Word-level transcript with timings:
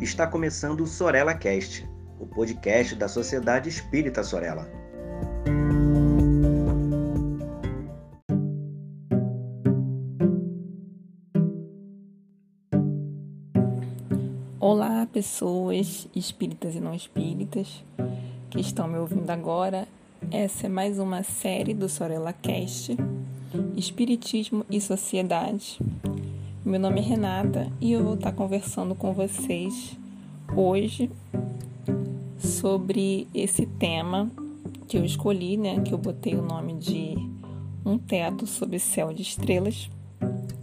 Está 0.00 0.28
começando 0.28 0.82
o 0.82 0.86
Sorella 0.86 1.34
Cast, 1.34 1.84
o 2.20 2.26
podcast 2.26 2.94
da 2.94 3.08
Sociedade 3.08 3.68
Espírita 3.68 4.22
Sorella. 4.22 4.70
Olá, 14.60 15.04
pessoas 15.12 16.06
espíritas 16.14 16.76
e 16.76 16.80
não 16.80 16.94
espíritas 16.94 17.84
que 18.50 18.60
estão 18.60 18.86
me 18.86 18.98
ouvindo 18.98 19.28
agora. 19.30 19.88
Essa 20.30 20.66
é 20.66 20.68
mais 20.68 21.00
uma 21.00 21.24
série 21.24 21.74
do 21.74 21.88
Sorella 21.88 22.32
Cast, 22.32 22.96
Espiritismo 23.76 24.64
e 24.70 24.80
Sociedade. 24.80 25.80
Meu 26.68 26.78
nome 26.78 27.00
é 27.00 27.02
Renata 27.02 27.72
e 27.80 27.92
eu 27.92 28.04
vou 28.04 28.12
estar 28.12 28.30
conversando 28.32 28.94
com 28.94 29.14
vocês 29.14 29.96
hoje 30.54 31.10
sobre 32.36 33.26
esse 33.32 33.64
tema 33.64 34.30
que 34.86 34.98
eu 34.98 35.02
escolhi, 35.02 35.56
né? 35.56 35.80
Que 35.80 35.94
eu 35.94 35.98
botei 35.98 36.34
o 36.34 36.42
nome 36.42 36.74
de 36.74 37.14
Um 37.86 37.96
Teto 37.96 38.46
sob 38.46 38.78
Céu 38.78 39.14
de 39.14 39.22
Estrelas. 39.22 39.88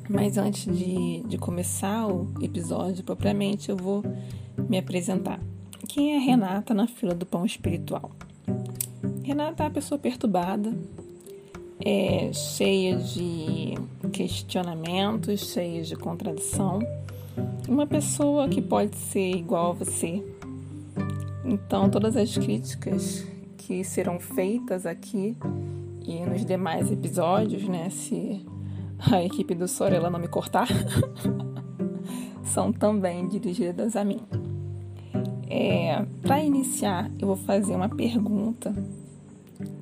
Mas 0.07 0.37
antes 0.37 0.71
de, 0.77 1.23
de 1.23 1.39
começar 1.39 2.05
o 2.05 2.31
episódio 2.39 3.03
propriamente, 3.03 3.69
eu 3.69 3.75
vou 3.75 4.03
me 4.69 4.77
apresentar. 4.77 5.39
Quem 5.87 6.13
é 6.13 6.19
Renata 6.19 6.71
na 6.75 6.85
fila 6.85 7.15
do 7.15 7.25
pão 7.25 7.43
espiritual? 7.43 8.11
Renata 9.23 9.63
é 9.63 9.65
uma 9.65 9.73
pessoa 9.73 9.97
perturbada, 9.97 10.71
é, 11.85 12.33
cheia 12.33 12.97
de 12.97 13.75
questionamentos, 14.11 15.51
cheia 15.51 15.83
de 15.83 15.95
contradição. 15.95 16.79
Uma 17.69 17.85
pessoa 17.85 18.49
que 18.49 18.61
pode 18.61 18.95
ser 18.95 19.35
igual 19.35 19.71
a 19.71 19.73
você. 19.73 20.23
Então, 21.45 21.87
todas 21.89 22.17
as 22.17 22.35
críticas 22.35 23.23
que 23.57 23.83
serão 23.83 24.19
feitas 24.19 24.85
aqui 24.87 25.37
e 26.03 26.19
nos 26.25 26.43
demais 26.43 26.91
episódios, 26.91 27.67
né, 27.67 27.89
se 27.91 28.43
a 29.11 29.23
equipe 29.23 29.53
do 29.53 29.67
Sorella 29.67 30.09
não 30.09 30.19
me 30.19 30.27
cortar, 30.27 30.67
são 32.43 32.73
também 32.73 33.27
dirigidas 33.27 33.95
a 33.95 34.03
mim. 34.03 34.21
É, 35.47 36.03
Para 36.23 36.43
iniciar, 36.43 37.11
eu 37.19 37.27
vou 37.27 37.35
fazer 37.35 37.75
uma 37.75 37.89
pergunta 37.89 38.73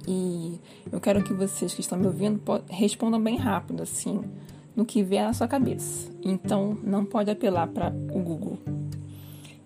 e 0.08 0.60
eu 0.92 1.00
quero 1.00 1.24
que 1.24 1.34
vocês 1.34 1.74
que 1.74 1.82
estão 1.82 1.98
me 1.98 2.08
ouvindo 2.08 2.42
respondam 2.70 3.22
bem 3.22 3.38
rápido, 3.38 3.84
assim, 3.84 4.22
no 4.76 4.86
que 4.86 5.04
vier 5.04 5.26
na 5.26 5.34
sua 5.34 5.48
cabeça. 5.48 6.12
Então, 6.24 6.78
não 6.84 7.06
pode 7.06 7.30
apelar 7.30 7.68
para 7.68 7.90
o 7.90 8.20
Google. 8.20 8.58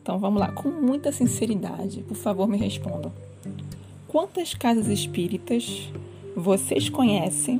Então, 0.02 0.20
vamos 0.20 0.40
lá, 0.40 0.52
com 0.52 0.70
muita 0.70 1.12
sinceridade, 1.12 2.02
por 2.04 2.16
favor, 2.16 2.48
me 2.48 2.58
respondam. 2.58 3.12
Quantas 4.08 4.54
casas 4.54 4.88
espíritas 4.88 5.92
vocês 6.36 6.90
conhecem 6.90 7.60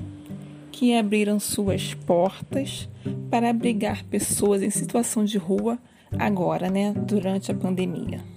que 0.72 0.96
abriram 0.96 1.40
suas 1.40 1.94
portas 1.94 2.88
para 3.30 3.50
abrigar 3.50 4.06
pessoas 4.06 4.62
em 4.62 4.70
situação 4.70 5.26
de 5.26 5.38
rua 5.38 5.78
agora, 6.18 6.70
né, 6.70 6.94
durante 6.94 7.52
a 7.52 7.56
pandemia? 7.56 8.37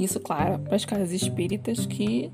Isso, 0.00 0.18
claro, 0.18 0.58
para 0.60 0.76
as 0.76 0.86
casas 0.86 1.12
espíritas 1.12 1.84
que, 1.84 2.30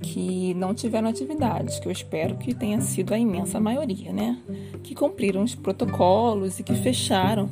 que 0.00 0.54
não 0.54 0.72
tiveram 0.72 1.06
atividades, 1.06 1.78
que 1.78 1.86
eu 1.86 1.92
espero 1.92 2.38
que 2.38 2.54
tenha 2.54 2.80
sido 2.80 3.12
a 3.12 3.18
imensa 3.18 3.60
maioria, 3.60 4.10
né? 4.10 4.40
Que 4.82 4.94
cumpriram 4.94 5.42
os 5.42 5.54
protocolos 5.54 6.58
e 6.58 6.62
que 6.62 6.74
fecharam, 6.74 7.50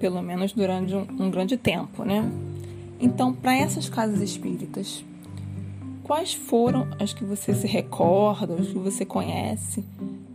pelo 0.00 0.22
menos 0.22 0.54
durante 0.54 0.94
um, 0.94 1.06
um 1.20 1.30
grande 1.30 1.58
tempo, 1.58 2.04
né? 2.04 2.24
Então, 2.98 3.34
para 3.34 3.54
essas 3.54 3.86
casas 3.90 4.22
espíritas, 4.22 5.04
quais 6.02 6.32
foram 6.32 6.88
as 6.98 7.12
que 7.12 7.24
você 7.24 7.52
se 7.52 7.66
recorda, 7.66 8.54
as 8.54 8.68
que 8.68 8.78
você 8.78 9.04
conhece, 9.04 9.84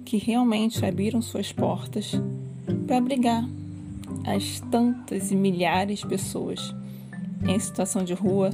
que 0.05 0.17
realmente 0.17 0.85
abriram 0.85 1.19
suas 1.19 1.51
portas 1.51 2.11
para 2.85 2.97
abrigar 2.97 3.43
as 4.23 4.59
tantas 4.69 5.31
e 5.31 5.35
milhares 5.35 6.01
de 6.01 6.07
pessoas 6.07 6.75
em 7.47 7.59
situação 7.59 8.03
de 8.03 8.13
rua 8.13 8.51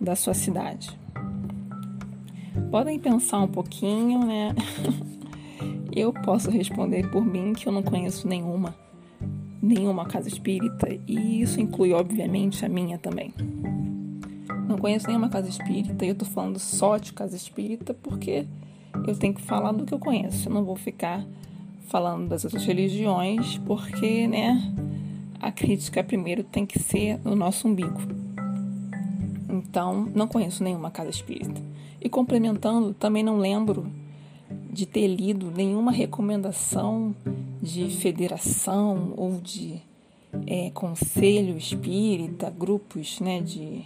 da 0.00 0.16
sua 0.16 0.34
cidade. 0.34 0.98
Podem 2.70 2.98
pensar 2.98 3.40
um 3.40 3.48
pouquinho, 3.48 4.24
né? 4.24 4.54
Eu 5.94 6.12
posso 6.12 6.50
responder 6.50 7.10
por 7.10 7.22
mim 7.22 7.52
que 7.52 7.68
eu 7.68 7.72
não 7.72 7.82
conheço 7.82 8.26
nenhuma, 8.26 8.74
nenhuma 9.60 10.06
casa 10.06 10.26
espírita, 10.26 10.88
e 11.06 11.42
isso 11.42 11.60
inclui, 11.60 11.92
obviamente, 11.92 12.64
a 12.64 12.68
minha 12.68 12.96
também. 12.96 13.34
Não 14.66 14.78
conheço 14.78 15.06
nenhuma 15.06 15.28
casa 15.28 15.50
espírita, 15.50 16.02
e 16.02 16.08
eu 16.08 16.14
tô 16.14 16.24
falando 16.24 16.58
só 16.58 16.96
de 16.96 17.12
casa 17.12 17.36
espírita 17.36 17.92
porque 17.92 18.46
eu 19.06 19.14
tenho 19.18 19.34
que 19.34 19.42
falar 19.42 19.72
do 19.72 19.84
que 19.84 19.92
eu 19.92 19.98
conheço. 19.98 20.48
Eu 20.48 20.54
não 20.54 20.64
vou 20.64 20.76
ficar 20.76 21.26
falando 21.88 22.26
das 22.26 22.42
outras 22.44 22.64
religiões, 22.64 23.58
porque, 23.58 24.26
né, 24.26 24.72
a 25.42 25.50
crítica 25.50 26.04
primeiro 26.04 26.44
tem 26.44 26.64
que 26.64 26.78
ser 26.78 27.18
no 27.24 27.34
nosso 27.34 27.66
umbigo. 27.66 28.00
Então, 29.50 30.08
não 30.14 30.28
conheço 30.28 30.62
nenhuma 30.62 30.88
casa 30.88 31.10
espírita. 31.10 31.60
E 32.00 32.08
complementando, 32.08 32.94
também 32.94 33.24
não 33.24 33.38
lembro 33.38 33.90
de 34.70 34.86
ter 34.86 35.08
lido 35.08 35.50
nenhuma 35.50 35.90
recomendação 35.90 37.14
de 37.60 37.90
federação 37.90 39.14
ou 39.16 39.40
de 39.40 39.82
é, 40.46 40.70
conselho 40.70 41.58
espírita, 41.58 42.48
grupos 42.48 43.18
né, 43.18 43.40
de, 43.40 43.82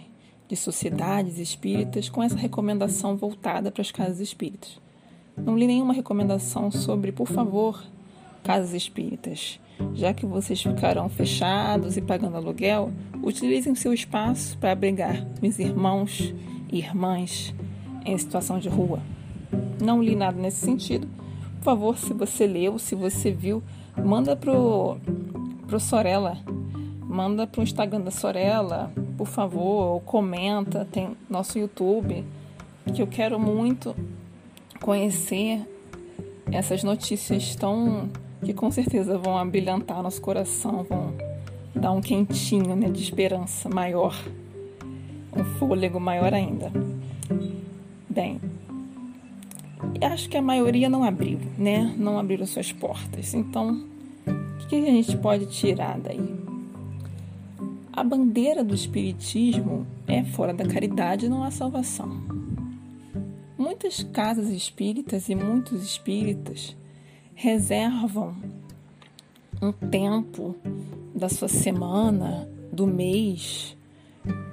de 0.47 0.55
sociedades 0.55 1.39
espíritas 1.39 2.07
com 2.07 2.21
essa 2.21 2.37
recomendação 2.37 3.17
voltada 3.17 3.71
para 3.71 3.81
as 3.81 3.91
casas 3.91 4.19
espíritas. 4.19 4.79
Não 5.35 5.57
li 5.57 5.65
nenhuma 5.65 5.93
recomendação 5.93 6.69
sobre, 6.69 7.11
por 7.11 7.27
favor, 7.27 7.83
casas 8.43 8.73
espíritas 8.73 9.59
já 9.93 10.13
que 10.13 10.25
vocês 10.25 10.61
ficarão 10.61 11.09
fechados 11.09 11.97
e 11.97 12.01
pagando 12.01 12.37
aluguel, 12.37 12.91
utilizem 13.21 13.75
seu 13.75 13.93
espaço 13.93 14.57
para 14.57 14.71
abrigar 14.71 15.25
os 15.41 15.59
irmãos 15.59 16.33
e 16.71 16.79
irmãs 16.79 17.53
em 18.05 18.17
situação 18.17 18.59
de 18.59 18.69
rua. 18.69 18.99
Não 19.81 20.01
li 20.01 20.15
nada 20.15 20.39
nesse 20.39 20.65
sentido. 20.65 21.07
Por 21.57 21.63
favor, 21.63 21.97
se 21.97 22.13
você 22.13 22.47
leu, 22.47 22.79
se 22.79 22.95
você 22.95 23.31
viu, 23.31 23.61
manda 23.97 24.35
pro, 24.35 24.97
pro 25.67 25.79
Sorella. 25.79 26.37
Manda 27.01 27.47
pro 27.47 27.63
Instagram 27.63 28.01
da 28.01 28.11
Sorella, 28.11 28.91
por 29.17 29.27
favor, 29.27 29.93
ou 29.93 30.01
comenta, 30.01 30.85
tem 30.91 31.15
nosso 31.29 31.57
YouTube, 31.57 32.23
que 32.93 33.01
eu 33.01 33.07
quero 33.07 33.39
muito 33.39 33.95
conhecer 34.81 35.61
essas 36.51 36.83
notícias 36.83 37.55
tão 37.55 38.09
que 38.43 38.53
com 38.53 38.71
certeza 38.71 39.17
vão 39.17 39.37
abrilhantar 39.37 40.01
nosso 40.01 40.21
coração, 40.21 40.83
vão 40.83 41.13
dar 41.75 41.91
um 41.91 42.01
quentinho 42.01 42.75
né, 42.75 42.89
de 42.89 43.01
esperança 43.01 43.69
maior, 43.69 44.15
um 45.35 45.43
fôlego 45.57 45.99
maior 45.99 46.33
ainda. 46.33 46.71
Bem, 48.09 48.39
acho 50.01 50.29
que 50.29 50.37
a 50.37 50.41
maioria 50.41 50.89
não 50.89 51.03
abriu, 51.03 51.39
né? 51.57 51.93
Não 51.97 52.17
abriram 52.17 52.45
suas 52.45 52.71
portas. 52.71 53.33
Então, 53.33 53.85
o 54.25 54.67
que 54.67 54.75
a 54.75 54.91
gente 54.91 55.15
pode 55.17 55.45
tirar 55.47 55.99
daí? 55.99 56.35
A 57.93 58.03
bandeira 58.03 58.63
do 58.63 58.75
Espiritismo 58.75 59.85
é 60.07 60.23
fora 60.23 60.53
da 60.53 60.65
caridade 60.67 61.27
não 61.27 61.43
há 61.43 61.51
salvação. 61.51 62.09
Muitas 63.57 64.03
casas 64.03 64.49
espíritas 64.49 65.29
e 65.29 65.35
muitos 65.35 65.83
espíritas 65.83 66.75
reservam 67.37 68.35
um 69.61 69.71
tempo 69.71 70.55
da 71.13 71.29
sua 71.29 71.47
semana, 71.47 72.49
do 72.73 72.87
mês, 72.87 73.77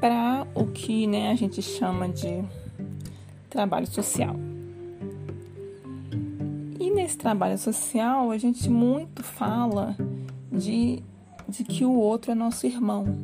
para 0.02 0.46
o 0.54 0.66
que 0.66 1.06
né, 1.06 1.30
a 1.30 1.34
gente 1.34 1.62
chama 1.62 2.10
de 2.10 2.44
trabalho 3.48 3.86
social. 3.86 4.36
E 6.78 6.90
nesse 6.90 7.16
trabalho 7.16 7.56
social, 7.56 8.30
a 8.30 8.36
gente 8.36 8.68
muito 8.68 9.22
fala 9.22 9.96
de, 10.52 11.02
de 11.48 11.64
que 11.64 11.86
o 11.86 11.94
outro 11.94 12.32
é 12.32 12.34
nosso 12.34 12.66
irmão, 12.66 13.18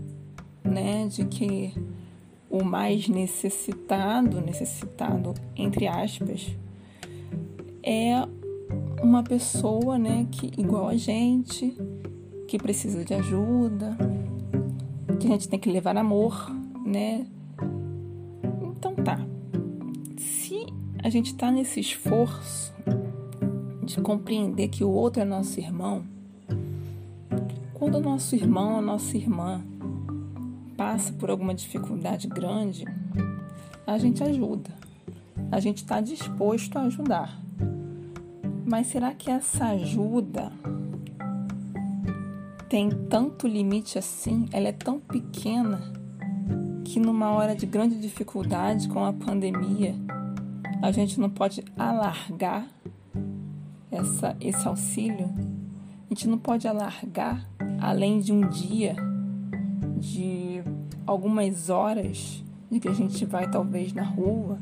né? 0.64 1.06
De 1.06 1.26
que 1.26 1.74
o 2.48 2.64
mais 2.64 3.08
necessitado, 3.08 4.40
necessitado 4.40 5.34
entre 5.54 5.86
aspas, 5.86 6.56
é 7.82 8.26
uma 9.02 9.22
pessoa, 9.22 9.98
né, 9.98 10.26
que 10.30 10.50
igual 10.60 10.88
a 10.88 10.96
gente, 10.96 11.76
que 12.46 12.58
precisa 12.58 13.04
de 13.04 13.14
ajuda, 13.14 13.96
que 15.18 15.26
a 15.26 15.30
gente 15.30 15.48
tem 15.48 15.58
que 15.58 15.70
levar 15.70 15.96
amor, 15.96 16.50
né? 16.84 17.26
Então 18.62 18.94
tá. 18.94 19.24
Se 20.16 20.66
a 21.02 21.08
gente 21.08 21.32
está 21.32 21.50
nesse 21.50 21.80
esforço 21.80 22.72
de 23.82 24.00
compreender 24.00 24.68
que 24.68 24.84
o 24.84 24.90
outro 24.90 25.22
é 25.22 25.24
nosso 25.24 25.58
irmão, 25.58 26.04
Quando 27.74 27.94
o 27.94 28.00
nosso 28.00 28.36
irmão, 28.36 28.76
a 28.76 28.82
nossa 28.82 29.16
irmã 29.16 29.62
passa 30.76 31.14
por 31.14 31.30
alguma 31.30 31.54
dificuldade 31.54 32.28
grande, 32.28 32.84
a 33.86 33.96
gente 33.96 34.22
ajuda. 34.22 34.70
A 35.50 35.58
gente 35.60 35.78
está 35.78 35.98
disposto 36.02 36.76
a 36.76 36.82
ajudar. 36.82 37.40
Mas 38.70 38.86
será 38.86 39.12
que 39.12 39.28
essa 39.28 39.66
ajuda 39.66 40.52
tem 42.68 42.88
tanto 42.88 43.48
limite 43.48 43.98
assim? 43.98 44.46
Ela 44.52 44.68
é 44.68 44.72
tão 44.72 45.00
pequena 45.00 45.92
que 46.84 47.00
numa 47.00 47.30
hora 47.30 47.56
de 47.56 47.66
grande 47.66 47.98
dificuldade 47.98 48.88
com 48.88 49.04
a 49.04 49.12
pandemia, 49.12 49.96
a 50.80 50.92
gente 50.92 51.18
não 51.18 51.28
pode 51.28 51.64
alargar 51.76 52.68
essa, 53.90 54.36
esse 54.40 54.68
auxílio? 54.68 55.28
A 56.08 56.14
gente 56.14 56.28
não 56.28 56.38
pode 56.38 56.68
alargar 56.68 57.44
além 57.80 58.20
de 58.20 58.32
um 58.32 58.48
dia, 58.48 58.94
de 59.98 60.62
algumas 61.04 61.70
horas 61.70 62.44
de 62.70 62.78
que 62.78 62.86
a 62.86 62.94
gente 62.94 63.24
vai 63.24 63.50
talvez 63.50 63.92
na 63.92 64.04
rua 64.04 64.60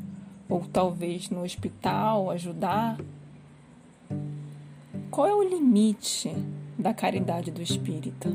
ou 0.49 0.61
talvez 0.61 1.29
no 1.29 1.43
hospital 1.43 2.31
ajudar? 2.31 2.97
Qual 5.11 5.27
é 5.27 5.33
o 5.33 5.41
limite 5.41 6.31
da 6.77 6.93
caridade 6.93 7.49
do 7.49 7.61
espírita? 7.61 8.31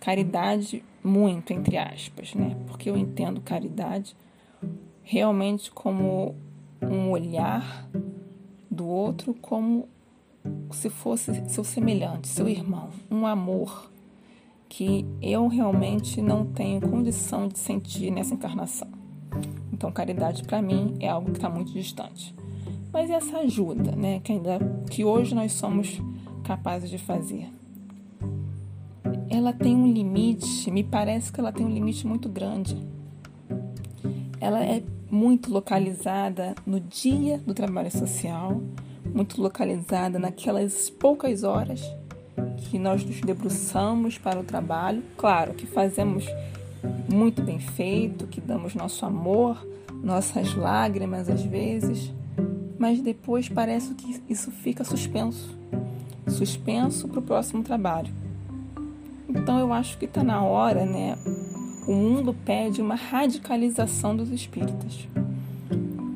Caridade 0.00 0.84
muito 1.02 1.52
entre 1.52 1.76
aspas, 1.78 2.34
né? 2.34 2.56
Porque 2.66 2.90
eu 2.90 2.96
entendo 2.96 3.40
caridade 3.40 4.14
realmente 5.02 5.70
como 5.70 6.34
um 6.82 7.10
olhar 7.10 7.88
do 8.70 8.86
outro 8.86 9.34
como 9.34 9.88
se 10.70 10.90
fosse 10.90 11.48
seu 11.48 11.64
semelhante, 11.64 12.28
seu 12.28 12.48
irmão, 12.48 12.90
um 13.10 13.26
amor 13.26 13.90
que 14.68 15.06
eu 15.22 15.48
realmente 15.48 16.20
não 16.20 16.44
tenho 16.44 16.80
condição 16.80 17.48
de 17.48 17.58
sentir 17.58 18.10
nessa 18.10 18.34
encarnação. 18.34 18.88
Então, 19.72 19.90
caridade 19.90 20.42
para 20.42 20.60
mim 20.60 20.96
é 21.00 21.08
algo 21.08 21.30
que 21.30 21.38
está 21.38 21.48
muito 21.48 21.72
distante. 21.72 22.37
Mas 22.98 23.10
essa 23.10 23.38
ajuda, 23.38 23.92
né, 23.92 24.18
que 24.24 24.32
ainda 24.32 24.58
que 24.90 25.04
hoje 25.04 25.32
nós 25.32 25.52
somos 25.52 26.02
capazes 26.42 26.90
de 26.90 26.98
fazer, 26.98 27.48
ela 29.30 29.52
tem 29.52 29.76
um 29.76 29.86
limite. 29.86 30.68
Me 30.68 30.82
parece 30.82 31.30
que 31.30 31.38
ela 31.38 31.52
tem 31.52 31.64
um 31.64 31.72
limite 31.72 32.04
muito 32.04 32.28
grande. 32.28 32.76
Ela 34.40 34.64
é 34.64 34.82
muito 35.08 35.48
localizada 35.48 36.56
no 36.66 36.80
dia 36.80 37.38
do 37.38 37.54
trabalho 37.54 37.88
social, 37.88 38.60
muito 39.14 39.40
localizada 39.40 40.18
naquelas 40.18 40.90
poucas 40.90 41.44
horas 41.44 41.80
que 42.56 42.80
nós 42.80 43.04
nos 43.04 43.20
debruçamos 43.20 44.18
para 44.18 44.40
o 44.40 44.42
trabalho. 44.42 45.04
Claro 45.16 45.54
que 45.54 45.66
fazemos 45.66 46.26
muito 47.08 47.42
bem 47.42 47.60
feito, 47.60 48.26
que 48.26 48.40
damos 48.40 48.74
nosso 48.74 49.06
amor, 49.06 49.64
nossas 50.02 50.52
lágrimas 50.56 51.28
às 51.28 51.44
vezes, 51.44 52.12
mas 52.78 53.00
depois 53.00 53.48
parece 53.48 53.94
que 53.94 54.22
isso 54.28 54.50
fica 54.50 54.84
suspenso 54.84 55.56
suspenso 56.26 57.08
para 57.08 57.20
o 57.20 57.22
próximo 57.22 57.62
trabalho. 57.62 58.12
Então 59.28 59.58
eu 59.58 59.72
acho 59.72 59.96
que 59.96 60.04
está 60.04 60.22
na 60.22 60.42
hora, 60.42 60.84
né? 60.84 61.16
O 61.86 61.92
mundo 61.92 62.34
pede 62.44 62.82
uma 62.82 62.94
radicalização 62.94 64.14
dos 64.14 64.30
espíritas. 64.30 65.08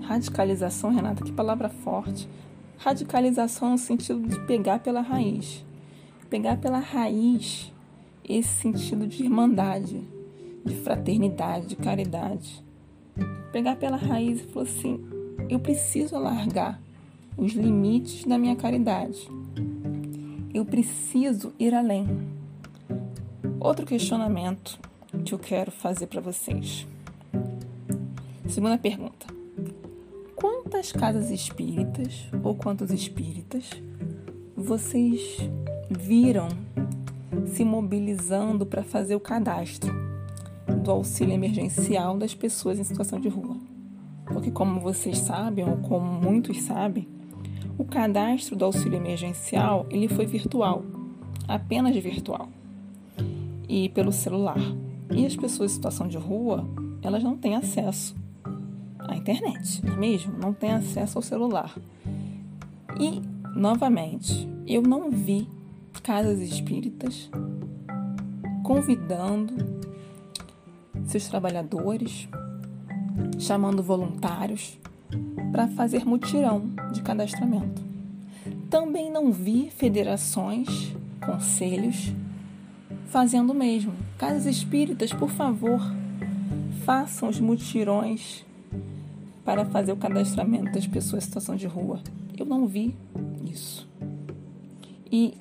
Radicalização, 0.03 0.91
Renata, 0.91 1.25
que 1.25 1.32
palavra 1.32 1.70
forte. 1.70 2.29
Radicalização 2.76 3.70
no 3.70 3.79
sentido 3.79 4.20
de 4.29 4.38
pegar 4.41 4.81
pela 4.81 5.00
raiz 5.00 5.65
pegar 6.32 6.56
pela 6.56 6.79
raiz 6.79 7.70
esse 8.26 8.49
sentido 8.49 9.06
de 9.06 9.23
irmandade, 9.23 10.03
de 10.65 10.75
fraternidade, 10.76 11.67
de 11.67 11.76
caridade. 11.76 12.65
Pegar 13.53 13.76
pela 13.76 13.99
raiz 13.99 14.41
e 14.41 14.44
falar 14.44 14.65
assim: 14.65 14.99
eu 15.49 15.59
preciso 15.59 16.17
alargar 16.17 16.81
os 17.37 17.53
limites 17.53 18.25
da 18.25 18.39
minha 18.39 18.56
caridade. 18.56 19.29
Eu 20.53 20.65
preciso 20.65 21.53
ir 21.59 21.75
além. 21.75 22.06
Outro 23.59 23.87
questionamento 23.87 24.79
que 25.25 25.33
eu 25.33 25.39
quero 25.39 25.71
fazer 25.71 26.06
para 26.06 26.21
vocês. 26.21 26.87
Segunda 28.49 28.77
pergunta: 28.77 29.27
Quantas 30.37 30.93
casas 30.93 31.31
espíritas 31.31 32.27
ou 32.43 32.55
quantos 32.55 32.91
espíritas 32.91 33.71
vocês 34.56 35.39
viram 35.91 36.49
se 37.47 37.65
mobilizando 37.65 38.65
para 38.67 38.83
fazer 38.83 39.15
o 39.15 39.21
cadastro 39.21 39.93
do 40.83 40.91
auxílio 40.91 41.35
emergencial 41.35 42.17
das 42.17 42.35
pessoas 42.35 42.79
em 42.79 42.85
situação 42.85 43.21
de 43.21 43.29
rua. 43.29 43.71
Porque, 44.26 44.50
como 44.50 44.80
vocês 44.80 45.19
sabem, 45.19 45.69
ou 45.69 45.76
como 45.78 46.06
muitos 46.06 46.62
sabem, 46.62 47.08
o 47.78 47.84
cadastro 47.84 48.56
do 48.56 48.64
auxílio 48.64 48.96
emergencial 48.96 49.86
ele 49.90 50.08
foi 50.08 50.26
virtual, 50.26 50.84
apenas 51.48 51.96
virtual, 51.96 52.48
e 53.69 53.88
pelo 53.88 54.12
celular. 54.12 54.60
E 55.10 55.26
as 55.26 55.36
pessoas 55.36 55.72
em 55.72 55.74
situação 55.74 56.08
de 56.08 56.16
rua, 56.16 56.66
elas 57.02 57.22
não 57.22 57.36
têm 57.36 57.56
acesso 57.56 58.14
à 58.98 59.16
internet, 59.16 59.84
não 59.84 59.94
é 59.94 59.96
mesmo? 59.96 60.32
Não 60.38 60.52
têm 60.52 60.70
acesso 60.70 61.19
ao 61.19 61.22
celular. 61.22 61.74
E, 62.98 63.20
novamente, 63.54 64.48
eu 64.66 64.82
não 64.82 65.10
vi 65.10 65.48
casas 66.02 66.40
espíritas 66.40 67.30
convidando 68.62 69.54
seus 71.04 71.28
trabalhadores, 71.28 72.28
chamando 73.38 73.82
voluntários 73.82 74.79
para 75.50 75.69
fazer 75.69 76.05
mutirão 76.05 76.70
de 76.93 77.03
cadastramento. 77.03 77.82
Também 78.70 79.11
não 79.11 79.31
vi 79.31 79.70
federações, 79.70 80.94
conselhos 81.25 82.12
fazendo 83.06 83.50
o 83.50 83.55
mesmo. 83.55 83.93
Casas 84.17 84.47
espíritas, 84.47 85.12
por 85.12 85.29
favor, 85.29 85.81
façam 86.85 87.29
os 87.29 87.38
mutirões 87.38 88.44
para 89.44 89.65
fazer 89.67 89.93
o 89.93 89.97
cadastramento 89.97 90.73
das 90.73 90.87
pessoas 90.87 91.25
em 91.25 91.26
situação 91.26 91.56
de 91.56 91.67
rua. 91.67 92.00
Eu 92.38 92.47
não 92.47 92.67
vi 92.67 92.97
isso. 93.44 93.87
E 95.11 95.35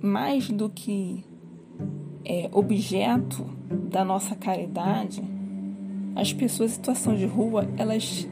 mais 0.00 0.48
do 0.48 0.70
que 0.70 1.24
é, 2.24 2.48
objeto 2.52 3.44
da 3.90 4.04
nossa 4.04 4.34
caridade, 4.34 5.22
as 6.18 6.32
pessoas 6.32 6.72
em 6.72 6.74
situação 6.74 7.14
de 7.14 7.24
rua 7.24 7.68
elas 7.76 8.26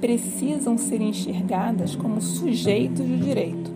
precisam 0.00 0.78
ser 0.78 1.00
enxergadas 1.00 1.96
como 1.96 2.22
sujeitos 2.22 3.04
de 3.04 3.18
direito. 3.18 3.74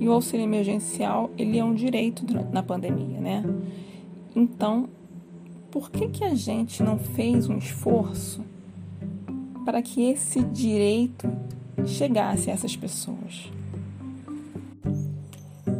E 0.00 0.08
o 0.08 0.12
auxílio 0.12 0.42
emergencial 0.42 1.30
ele 1.38 1.56
é 1.56 1.64
um 1.64 1.72
direito 1.72 2.24
na 2.52 2.62
pandemia, 2.62 3.20
né? 3.20 3.44
Então, 4.34 4.88
por 5.70 5.88
que 5.88 6.08
que 6.08 6.24
a 6.24 6.34
gente 6.34 6.82
não 6.82 6.98
fez 6.98 7.48
um 7.48 7.58
esforço 7.58 8.42
para 9.64 9.80
que 9.80 10.02
esse 10.02 10.40
direito 10.42 11.30
chegasse 11.86 12.50
a 12.50 12.54
essas 12.54 12.74
pessoas? 12.74 13.52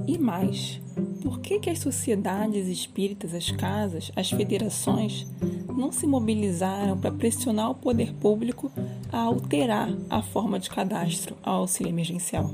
E 0.06 0.16
mais, 0.16 0.80
por 1.28 1.40
que, 1.40 1.58
que 1.58 1.68
as 1.68 1.80
sociedades 1.80 2.66
espíritas, 2.68 3.34
as 3.34 3.50
casas, 3.50 4.10
as 4.16 4.30
federações 4.30 5.26
não 5.68 5.92
se 5.92 6.06
mobilizaram 6.06 6.96
para 6.96 7.12
pressionar 7.12 7.70
o 7.70 7.74
poder 7.74 8.14
público 8.14 8.72
a 9.12 9.18
alterar 9.18 9.90
a 10.08 10.22
forma 10.22 10.58
de 10.58 10.70
cadastro 10.70 11.36
ao 11.42 11.56
auxílio 11.56 11.90
emergencial? 11.90 12.50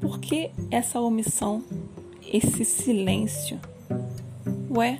Por 0.00 0.18
que 0.18 0.50
essa 0.68 1.00
omissão, 1.00 1.62
esse 2.26 2.64
silêncio? 2.64 3.60
Ué, 4.68 4.98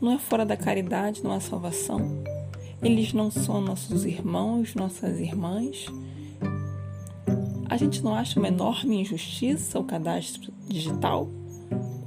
não 0.00 0.12
é 0.12 0.18
fora 0.18 0.46
da 0.46 0.56
caridade, 0.56 1.22
não 1.22 1.32
há 1.32 1.40
salvação? 1.40 2.00
Eles 2.82 3.12
não 3.12 3.30
são 3.30 3.60
nossos 3.60 4.06
irmãos, 4.06 4.74
nossas 4.74 5.20
irmãs? 5.20 5.84
A 7.68 7.76
gente 7.76 8.02
não 8.02 8.14
acha 8.14 8.40
uma 8.40 8.48
enorme 8.48 9.02
injustiça 9.02 9.78
o 9.78 9.84
cadastro 9.84 10.50
digital? 10.66 11.28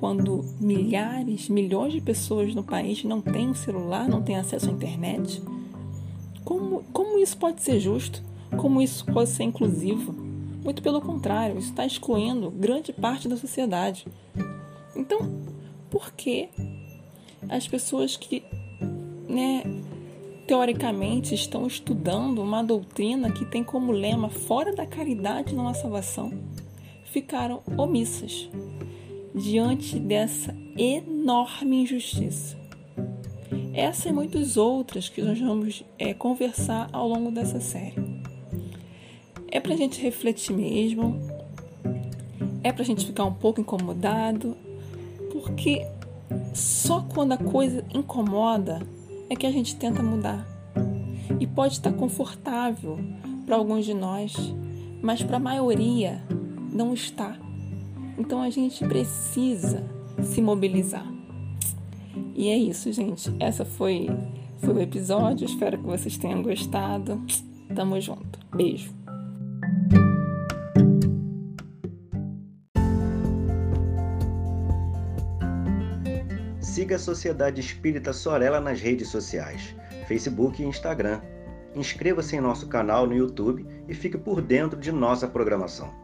Quando 0.04 0.44
milhares, 0.60 1.48
milhões 1.48 1.94
de 1.94 2.02
pessoas 2.02 2.54
no 2.54 2.62
país 2.62 3.06
não 3.06 3.22
têm 3.22 3.52
um 3.52 3.56
celular, 3.56 4.06
não 4.06 4.22
têm 4.22 4.36
acesso 4.36 4.70
à 4.70 4.74
internet? 4.74 5.42
Como, 6.44 6.84
como 6.92 7.18
isso 7.18 7.38
pode 7.38 7.62
ser 7.62 7.80
justo? 7.80 8.22
Como 8.58 8.82
isso 8.82 9.06
pode 9.06 9.30
ser 9.30 9.44
inclusivo? 9.44 10.12
Muito 10.62 10.84
pelo 10.84 11.00
contrário, 11.00 11.58
isso 11.58 11.70
está 11.70 11.86
excluindo 11.86 12.52
grande 12.52 12.92
parte 12.92 13.30
da 13.30 13.38
sociedade. 13.38 14.06
Então, 14.94 15.42
por 15.90 16.12
que 16.12 16.50
as 17.48 17.66
pessoas 17.66 18.18
que 18.18 18.44
né, 19.30 19.64
teoricamente 20.46 21.34
estão 21.34 21.66
estudando 21.66 22.42
uma 22.42 22.62
doutrina 22.62 23.32
que 23.32 23.46
tem 23.46 23.64
como 23.64 23.94
lema 23.94 24.28
fora 24.28 24.76
da 24.76 24.86
caridade 24.86 25.56
não 25.56 25.66
há 25.66 25.74
salvação, 25.74 26.30
ficaram 27.06 27.62
omissas. 27.78 28.50
Diante 29.34 30.00
dessa 30.00 30.56
enorme 30.78 31.84
injustiça. 31.84 32.58
Essa 33.74 34.10
e 34.10 34.14
muitas 34.14 34.56
outras 34.56 35.10
que 35.10 35.22
nós 35.22 35.40
vamos 35.40 35.84
é, 35.98 36.14
conversar 36.14 36.90
ao 36.94 37.08
longo 37.08 37.32
dessa 37.32 37.60
série. 37.60 37.96
É 39.50 39.60
para 39.60 39.74
a 39.74 39.78
gente 39.78 40.02
refletir 40.02 40.56
mesmo, 40.56 41.20
é 42.64 42.72
para 42.72 42.84
a 42.84 42.86
gente 42.86 43.06
ficar 43.06 43.26
um 43.26 43.34
pouco 43.34 43.62
incomodado, 43.62 44.56
porque 45.32 45.86
só 46.54 47.02
quando 47.02 47.34
a 47.34 47.38
coisa 47.38 47.84
incomoda 47.94 48.82
é 49.30 49.36
que 49.36 49.46
a 49.46 49.52
gente 49.52 49.76
tenta 49.76 50.04
mudar. 50.04 50.48
E 51.40 51.48
pode 51.48 51.74
estar 51.74 51.92
confortável 51.94 53.00
para 53.46 53.56
alguns 53.56 53.86
de 53.86 53.94
nós, 53.94 54.34
mas 55.02 55.22
para 55.24 55.38
a 55.38 55.40
maioria 55.40 56.22
não 56.72 56.94
está. 56.94 57.43
Então 58.18 58.42
a 58.42 58.50
gente 58.50 58.86
precisa 58.86 59.84
se 60.22 60.42
mobilizar. 60.42 61.06
E 62.36 62.50
é 62.50 62.58
isso, 62.58 62.92
gente. 62.92 63.34
Essa 63.40 63.66
foi 63.66 64.10
foi 64.64 64.74
o 64.76 64.82
episódio. 64.82 65.46
Espero 65.46 65.78
que 65.78 65.86
vocês 65.86 66.18
tenham 66.18 66.42
gostado. 66.42 67.22
Tamo 67.76 68.00
junto. 68.00 68.40
Beijo. 68.56 68.94
Siga 76.60 76.96
a 76.96 77.00
Sociedade 77.00 77.62
Espírita 77.62 78.12
Sorella 78.12 78.60
nas 78.60 78.82
redes 78.82 79.10
sociais, 79.10 79.76
Facebook 80.08 80.62
e 80.62 80.66
Instagram. 80.66 81.22
Inscreva-se 81.76 82.36
em 82.36 82.42
nosso 82.42 82.68
canal 82.68 83.06
no 83.06 83.16
YouTube 83.16 83.66
e 83.88 83.94
fique 83.94 84.18
por 84.18 84.42
dentro 84.42 84.80
de 84.80 84.92
nossa 84.92 85.28
programação. 85.28 86.03